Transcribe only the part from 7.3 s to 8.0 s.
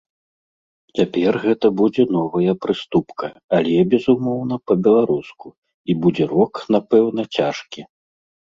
цяжкі.